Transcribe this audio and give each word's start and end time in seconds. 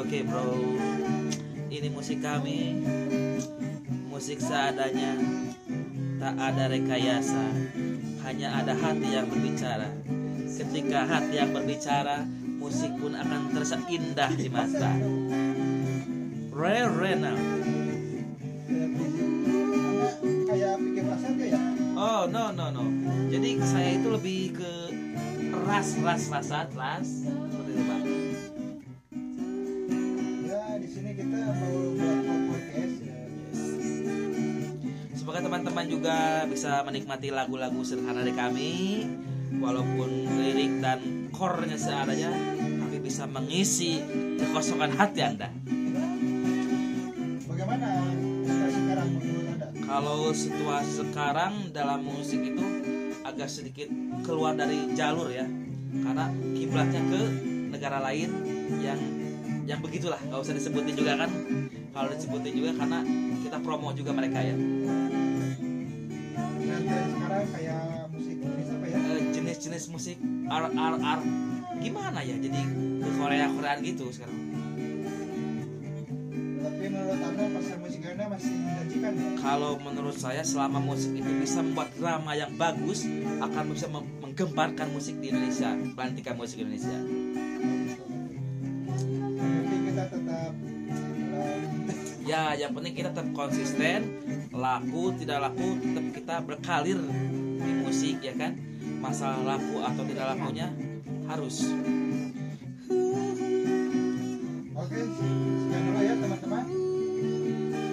Oke 0.00 0.24
bro. 0.24 0.56
Ini 1.68 1.92
musik 1.92 2.24
kami. 2.24 2.80
Musik 4.08 4.40
seadanya. 4.40 5.12
Tak 6.16 6.34
ada 6.40 6.72
rekayasa. 6.72 7.52
Hanya 8.24 8.64
ada 8.64 8.72
hati 8.72 9.08
yang 9.12 9.28
berbicara. 9.28 9.92
Ketika 10.56 11.04
hati 11.04 11.40
yang 11.40 11.52
berbicara 11.52 12.24
Musik 12.60 12.92
pun 13.00 13.16
akan 13.16 13.56
terasa 13.56 13.80
indah 13.88 14.32
di 14.36 14.52
mata. 14.52 14.92
Re 16.52 16.80
Rena 16.92 17.32
rasa 21.10 21.28
Oh 21.96 22.22
no 22.28 22.52
no 22.52 22.66
no. 22.68 22.84
Jadi 23.32 23.50
saya 23.64 23.96
itu 23.96 24.08
lebih 24.12 24.60
ke 24.60 24.72
Ras 25.66 25.98
ras 25.98 26.30
rasat 26.30 26.68
ras 26.78 27.26
Seperti 27.26 27.70
itu 27.74 27.82
bang 27.84 28.29
Semoga 35.40 35.56
teman-teman 35.56 35.86
juga 35.88 36.16
bisa 36.52 36.84
menikmati 36.84 37.32
lagu-lagu 37.32 37.80
sederhana 37.80 38.20
dari 38.20 38.36
kami. 38.36 38.72
Walaupun 39.56 40.36
lirik 40.36 40.84
dan 40.84 41.00
core-nya 41.32 41.80
seadanya 41.80 42.28
Tapi 42.84 43.00
bisa 43.00 43.24
mengisi 43.24 44.04
kekosongan 44.36 44.92
hati 45.00 45.24
Anda. 45.24 45.48
Bagaimana 47.48 47.88
situasi 48.44 48.76
sekarang 48.84 49.08
menurut 49.16 49.46
anda? 49.56 49.68
Kalau 49.80 50.20
situasi 50.36 50.90
sekarang 51.08 51.72
dalam 51.72 52.04
musik 52.04 52.44
itu 52.44 52.66
agak 53.24 53.48
sedikit 53.48 53.88
keluar 54.20 54.52
dari 54.52 54.92
jalur 54.92 55.32
ya. 55.32 55.48
Karena 56.04 56.28
kiblatnya 56.52 57.00
ke 57.00 57.20
negara 57.72 58.04
lain 58.04 58.28
yang 58.84 59.00
yang 59.64 59.80
begitulah. 59.80 60.20
Nggak 60.20 60.36
usah 60.44 60.52
disebutin 60.52 61.00
juga 61.00 61.16
kan. 61.16 61.32
Kalau 61.96 62.12
disebutin 62.12 62.52
juga 62.52 62.76
karena 62.76 63.00
kita 63.40 63.56
promo 63.64 63.88
juga 63.96 64.12
mereka 64.12 64.44
ya 64.44 64.52
kayak 67.30 68.10
musik 68.10 68.36
apa 68.42 68.86
ya? 68.86 68.98
Eh, 68.98 69.22
jenis-jenis 69.34 69.84
musik 69.90 70.16
RRR 70.50 71.20
gimana 71.80 72.20
ya 72.20 72.36
jadi 72.36 72.60
ke 73.00 73.10
Korea 73.16 73.46
Koreaan 73.48 73.80
gitu 73.80 74.12
sekarang? 74.12 74.38
Tapi 76.60 76.84
menurut 76.92 77.20
anda 77.24 77.44
pasar 77.56 77.76
musik 77.80 78.00
anda 78.04 78.24
masih 78.28 78.52
menjanjikan 78.52 79.12
ya? 79.16 79.28
Kalau 79.40 79.72
menurut 79.80 80.16
saya 80.18 80.42
selama 80.44 80.78
musik 80.82 81.16
itu 81.16 81.30
bisa 81.40 81.64
membuat 81.64 81.88
drama 81.96 82.32
yang 82.36 82.52
bagus 82.60 83.08
akan 83.40 83.64
bisa 83.72 83.86
menggemparkan 83.88 84.88
musik 84.92 85.16
di 85.22 85.32
Indonesia 85.32 85.72
pelantikan 85.96 86.36
musik 86.36 86.60
Indonesia 86.60 86.98
ya 92.40 92.66
yang 92.66 92.72
penting 92.72 92.96
kita 92.96 93.12
tetap 93.12 93.28
konsisten 93.36 94.16
laku 94.48 95.12
tidak 95.20 95.44
laku 95.44 95.76
tetap 95.76 96.04
kita 96.16 96.34
berkalir 96.40 96.98
di 97.60 97.72
musik 97.84 98.16
ya 98.24 98.32
kan 98.32 98.56
masalah 99.04 99.56
laku 99.56 99.84
atau 99.84 100.02
tidak 100.08 100.26
lakunya 100.36 100.72
harus 101.28 101.68
oke 104.72 104.96
sekian 104.96 105.80
dulu 105.84 106.00
ya 106.00 106.14
teman-teman 106.16 106.64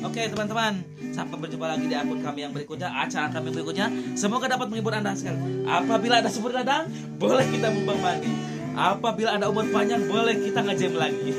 Oke 0.00 0.26
teman-teman, 0.26 0.80
sampai 1.12 1.36
berjumpa 1.38 1.76
lagi 1.76 1.84
di 1.86 1.92
akun 1.92 2.24
kami 2.24 2.42
yang 2.42 2.56
berikutnya, 2.56 2.88
acara 2.88 3.28
kami 3.30 3.52
berikutnya. 3.52 3.92
Semoga 4.16 4.48
dapat 4.48 4.72
menghibur 4.72 4.96
Anda 4.96 5.12
sekali. 5.12 5.62
Apabila 5.68 6.24
ada 6.24 6.32
sumber 6.32 6.56
dadang, 6.56 6.88
boleh 7.20 7.44
kita 7.46 7.68
mumpang 7.68 8.00
mandi. 8.00 8.32
Apabila 8.74 9.36
ada 9.36 9.52
umur 9.52 9.68
panjang, 9.68 10.08
boleh 10.08 10.40
kita 10.40 10.66
ngejam 10.66 10.96
lagi. 10.96 11.30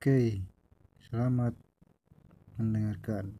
Oke, 0.00 0.40
selamat 1.12 1.52
mendengarkan. 2.56 3.36